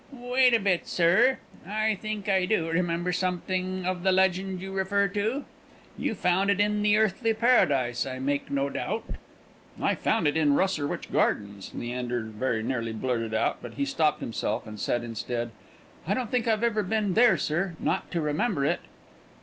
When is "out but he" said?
13.35-13.85